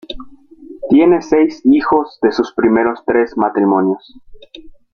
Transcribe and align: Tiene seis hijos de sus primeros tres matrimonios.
Tiene 0.89 1.21
seis 1.21 1.61
hijos 1.63 2.17
de 2.23 2.31
sus 2.31 2.53
primeros 2.55 3.03
tres 3.05 3.37
matrimonios. 3.37 4.15